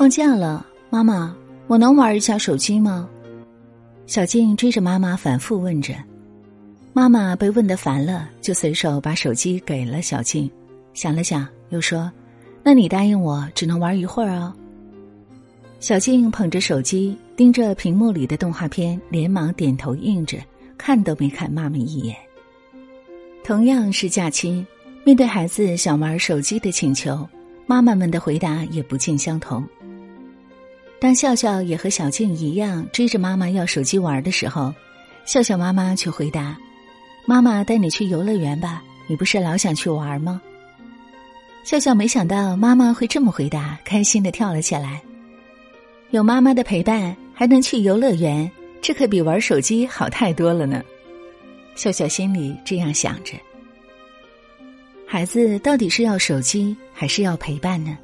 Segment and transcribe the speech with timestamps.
[0.00, 3.06] 放假了，妈妈，我能玩一下手机吗？
[4.06, 5.92] 小静追着妈妈反复问着。
[6.94, 10.50] 妈妈被问得烦了，就随手把手机给了小静。
[10.94, 12.10] 想了想，又说
[12.64, 14.50] ：“那你答应我，只能玩一会儿哦。”
[15.80, 20.38] 小静捧着手机，盯着屏幕里的动画片，连忙点头应着，
[20.78, 22.16] 看都没看妈妈一眼。
[23.44, 24.64] 同样是假期，
[25.04, 27.28] 面对孩子想玩手机的请求，
[27.66, 29.62] 妈妈们的回答也不尽相同。
[31.00, 34.72] 当笑笑也和小静一样追着妈妈要手机玩的时候，
[35.24, 36.56] 笑笑妈妈却回答。
[37.26, 40.40] 妈妈带你去游乐园吧，你不是老想去玩吗？
[41.64, 45.00] 笑笑没想到妈妈会这么回答，开心的跳了起来。
[46.10, 48.50] 有妈妈的陪伴，还能去游乐园，
[48.82, 50.82] 这可比玩手机好太多了呢。
[51.76, 53.34] 笑笑心里这样想着。
[55.06, 57.96] 孩子到底是要手机还是要陪伴呢？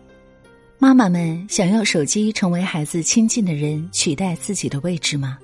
[0.79, 5.39] 妈妈们想要手机成为孩子亲近的人，取代自己的位置吗？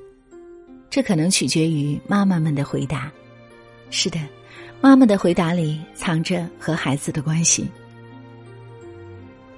[0.91, 3.11] 这可能取决于妈妈们的回答。
[3.91, 4.21] 是的，
[4.83, 7.67] 妈妈的回答里藏着和孩子的关系。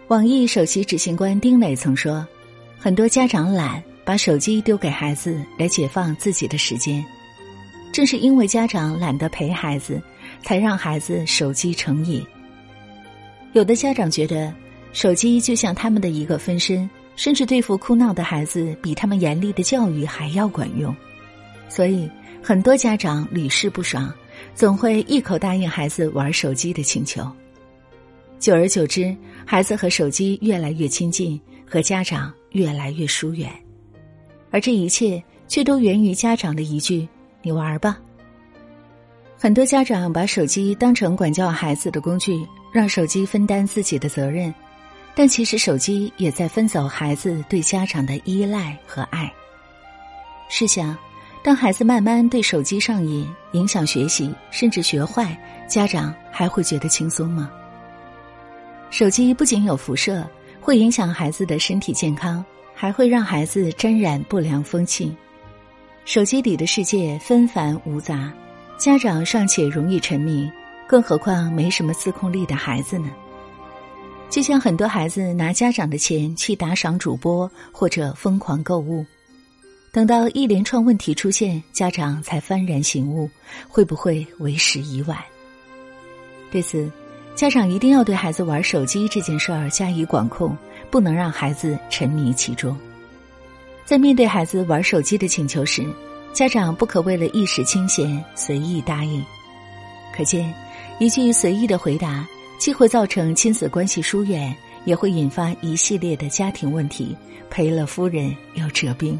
[0.06, 2.24] 网易首席执行官丁磊曾说
[2.78, 7.04] ：“很多家长懒，把手机丢给孩子来解放自己的时间。
[7.92, 10.00] 正是因为家长懒得陪孩子，
[10.44, 12.24] 才让孩子手机成瘾。
[13.54, 14.54] 有的家长觉得
[14.94, 20.96] 手机就像他们的一个分身，甚至对付哭闹的孩子比他们严厉的教育还要管用。
[21.68, 22.08] 所以
[22.42, 24.10] 很多家长屡试不爽。”
[24.52, 27.24] 总会一口答应孩子玩手机的请求，
[28.38, 33.50] 久而久之，孩子和手机越来越亲近，和家长越来越疏远，
[34.50, 37.08] 而这一切却都源于家长的一句
[37.42, 37.98] “你玩吧”。
[39.38, 44.52] 很多家长把手机当成管教孩子的工具，让手机分担自己的责任，
[45.14, 49.32] 但其实手机也在分走孩子对家长的依赖和爱。
[50.48, 50.96] 试想。
[51.42, 55.38] 当孩子慢慢对手机上瘾，影响学习，甚至学坏，
[55.68, 57.50] 家长还会觉得轻松吗？
[58.88, 60.26] 手机不仅有辐射，
[60.58, 62.42] 会影响孩子的身体健康，
[62.74, 65.14] 还会让孩子沾染不良风气。
[66.06, 68.32] 手机里的世界纷繁芜杂，
[68.78, 70.50] 家长尚且容易沉迷，
[70.88, 73.10] 更何况没什么自控力的孩子呢？
[74.34, 79.06] 就像很多孩子拿家长的钱去打赏主播，或者疯狂购物。
[79.92, 83.30] 等到一连串问题出现，家长才幡然醒悟，
[83.68, 85.16] 会不会为时已晚？
[86.50, 86.90] 对此，
[87.36, 90.58] 家长一定要对孩子玩手机这件事儿加以管控，
[90.90, 92.76] 不能让孩子沉迷其中。
[93.84, 95.86] 在面对孩子玩手机的请求时，
[96.32, 99.24] 家长不可为了一时清闲随意答应。
[100.12, 100.52] 可见，
[100.98, 102.26] 一句随意的回答，
[102.58, 104.54] 既会造成亲子关系疏远，
[104.84, 107.14] 也会引发一系列的家庭问题，
[107.50, 109.14] 赔了夫人又折兵。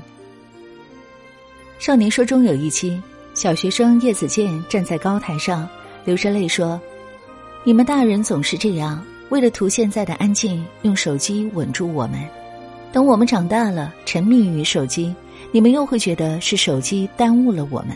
[1.85, 3.01] 《少年说》中有一期，
[3.35, 5.69] 小学生叶子健站在高台上，
[6.05, 6.81] 流着泪说
[7.65, 12.21] ：“你们大人总是这样，为了图现在的安静，用手机稳住我们。
[12.93, 15.15] 等我们长大了，沉迷于手机，
[15.51, 17.89] 你们又会觉得是手机耽误了我们。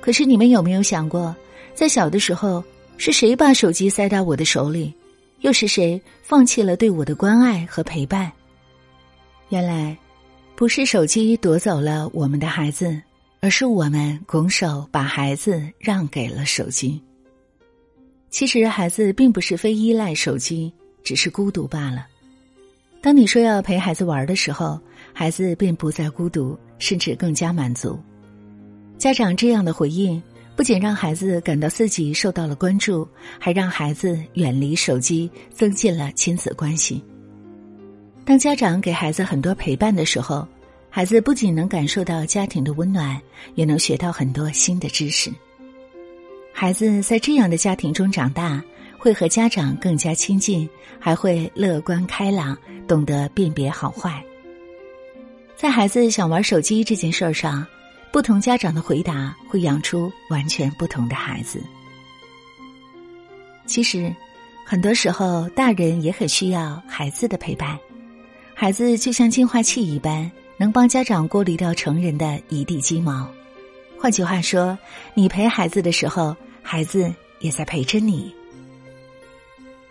[0.00, 1.34] 可是你们有没有想过，
[1.74, 2.62] 在小的时候，
[2.96, 4.92] 是谁把手机塞到我的手里，
[5.40, 8.30] 又是谁放弃了对我的关爱和陪伴？
[9.48, 9.96] 原来。”
[10.56, 12.98] 不是手机夺走了我们的孩子，
[13.40, 16.98] 而是我们拱手把孩子让给了手机。
[18.30, 20.72] 其实孩子并不是非依赖手机，
[21.04, 22.06] 只是孤独罢了。
[23.02, 24.80] 当你说要陪孩子玩的时候，
[25.12, 28.00] 孩子便不再孤独，甚至更加满足。
[28.96, 30.22] 家长这样的回应，
[30.56, 33.06] 不仅让孩子感到自己受到了关注，
[33.38, 37.04] 还让孩子远离手机，增进了亲子关系。
[38.24, 40.48] 当家长给孩子很多陪伴的时候，
[40.88, 43.20] 孩子不仅能感受到家庭的温暖，
[43.54, 45.30] 也能学到很多新的知识。
[46.54, 48.64] 孩子在这样的家庭中长大，
[48.98, 50.66] 会和家长更加亲近，
[50.98, 52.56] 还会乐观开朗，
[52.88, 54.24] 懂得辨别好坏。
[55.54, 57.66] 在孩子想玩手机这件事儿上，
[58.16, 61.62] 不同家长的回答会养出完全不同的孩子。
[63.66, 64.10] 其实，
[64.64, 67.78] 很多时候大人也很需要孩子的陪伴。
[68.54, 73.28] 孩子就像净化器一般，能帮家长过滤掉成人的一地鸡毛。
[73.98, 74.78] 换句话说，
[75.12, 78.34] 你陪孩子的时候，孩子也在陪着你。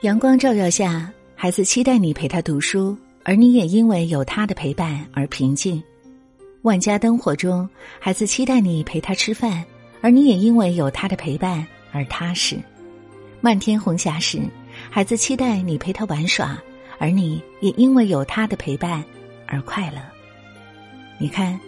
[0.01, 5.79] 阳光照耀下，孩子期待你陪他读书，而你也因为有他的陪伴而平静。
[6.65, 7.69] 万家灯火中，
[7.99, 9.63] 孩子期待你陪他吃饭，
[10.01, 12.57] 而你也因为有他的陪伴而踏实。
[13.39, 14.41] 漫天红霞时，
[14.89, 16.57] 孩子期待你陪他玩耍。
[16.97, 19.03] 而你也因为有他的陪伴
[19.45, 19.97] 而快乐。
[21.19, 21.59] 你看，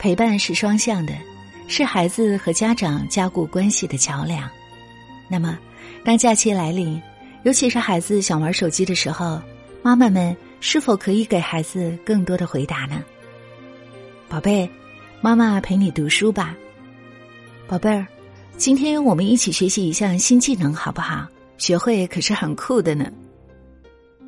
[0.00, 1.14] 陪伴是双向的，
[1.68, 4.50] 是孩子和家长加固关系的桥梁。
[5.28, 5.56] 那么，
[6.04, 7.00] 当假期来临，
[7.44, 9.40] 尤其是孩子想玩手机的时候，
[9.80, 13.00] 妈妈们是否可以给孩子更多的回答呢？
[14.34, 14.68] 宝贝，
[15.20, 16.56] 妈妈陪你读书吧。
[17.68, 18.04] 宝贝儿，
[18.56, 21.24] 今天我们一起学习一项新技能，好不好？
[21.56, 23.12] 学会可是很酷的呢。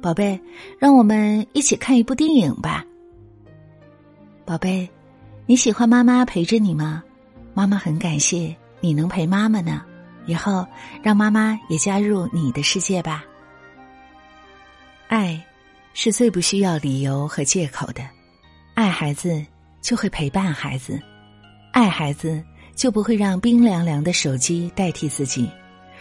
[0.01, 0.41] 宝贝，
[0.79, 2.85] 让我们一起看一部电影吧。
[4.45, 4.89] 宝贝，
[5.45, 7.03] 你喜欢妈妈陪着你吗？
[7.53, 9.83] 妈妈很感谢你能陪妈妈呢。
[10.27, 10.65] 以后
[11.03, 13.25] 让妈妈也加入你的世界吧。
[15.09, 15.45] 爱
[15.95, 18.05] 是最不需要理由和借口的，
[18.75, 19.45] 爱孩子
[19.81, 21.01] 就会陪伴孩子，
[21.73, 22.43] 爱孩子
[22.75, 25.49] 就不会让冰凉凉的手机代替自己。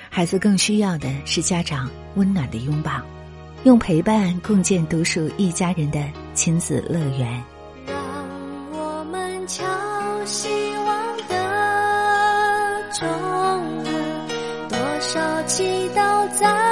[0.10, 3.02] 孩子更需要的是家长温暖的拥抱，
[3.64, 7.44] 用陪伴共建独属一家人的亲子乐园。
[7.86, 7.96] 让
[8.72, 9.64] 我们敲
[10.26, 11.36] 希望的
[12.94, 13.08] 钟。
[14.70, 15.64] 多少祈
[15.96, 16.65] 祷在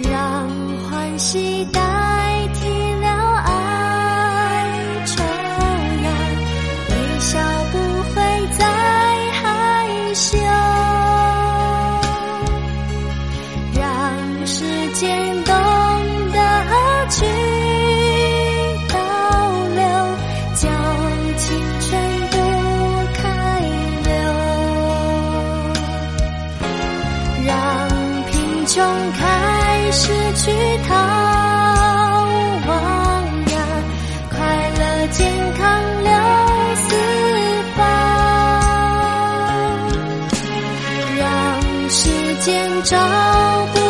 [0.00, 0.48] 让
[0.88, 2.21] 欢喜带
[42.84, 43.81] 找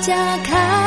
[0.00, 0.77] 家开。